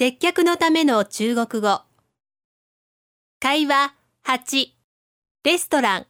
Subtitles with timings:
[0.00, 1.82] 接客のための中国語。
[3.40, 4.68] 会話8、
[5.42, 6.06] レストラン。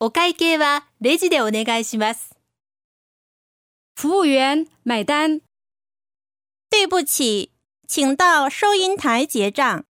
[0.00, 2.34] お会計はレジでお願いします。
[3.94, 5.42] 服务员，买单。
[6.68, 7.52] 对不起，
[7.86, 9.84] 请到收银台结账。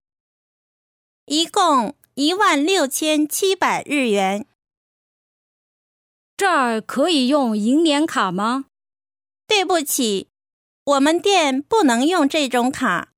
[1.25, 4.47] 一共一万六千七百日元。
[6.37, 8.67] 这儿可以用银联卡吗？
[9.47, 10.29] 对不起，
[10.89, 13.14] 我们店不能用这种卡。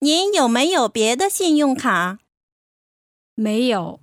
[0.00, 2.18] 您有没有别的信用卡？
[3.34, 4.00] 没有。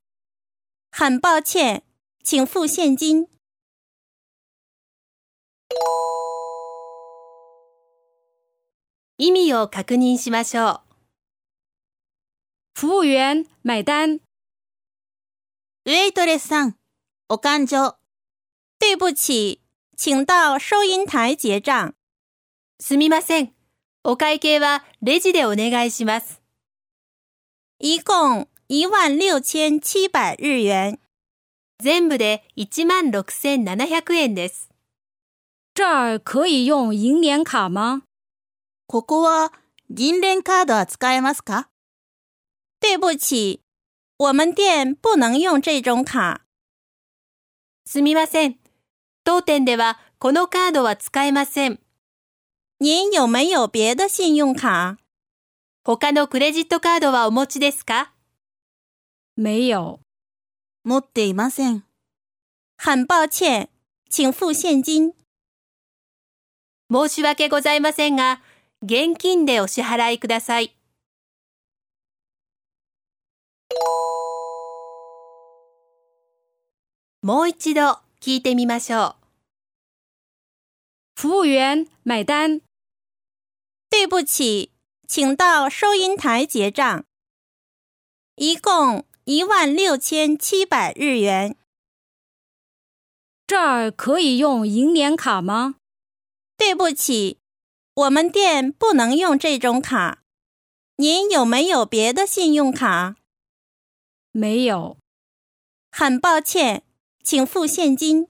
[0.92, 1.84] 很抱歉，
[2.24, 3.28] 请付现金。
[9.18, 10.82] 意味を確認しましょう。
[12.74, 14.20] 服务员，买单。
[15.86, 16.76] ウェイトレスさん、
[17.30, 17.96] お勘定。
[18.78, 19.62] 对不起，
[19.96, 21.96] 请到收银台结账。
[22.83, 23.53] すみません。
[24.05, 26.41] お会計はレジでお願いします。
[27.79, 30.99] 一共一万六千七百日元。
[31.79, 34.71] 全部で16,700円です。
[35.75, 38.01] 这儿可以用银联卡吗？
[38.87, 39.53] ここは
[39.91, 41.69] 銀聯カードは使えますか？
[42.81, 43.61] 对不起，
[44.17, 46.41] 我们店不能用这种卡。
[47.85, 48.59] すみません。
[49.23, 51.79] 当店ではこのカードは使えません。
[52.83, 54.97] 您有没有别的信用卡？
[55.85, 58.15] 他のクレジットカードはお持ちですか？
[59.37, 60.01] 没有。
[60.83, 61.85] 持っていません。
[62.79, 63.69] 很抱歉，
[64.09, 65.13] 请付现金。
[66.91, 68.41] 申し訳ございませんが、
[68.83, 70.75] 現金でお支払いください。
[77.21, 79.17] もう一度聞いてみましょう。
[81.17, 82.63] 服务员，买单。
[83.91, 84.73] 对不起，
[85.09, 87.05] 请到收银台结账。
[88.37, 91.57] 一共一万六千七百日元。
[93.47, 95.75] 这儿可以用银联卡吗？
[96.57, 97.41] 对不起，
[97.93, 100.23] 我们店不能用这种卡。
[100.97, 103.17] 您有没有别的信用卡？
[104.31, 104.97] 没有。
[105.91, 106.85] 很抱歉，
[107.25, 108.29] 请付现金。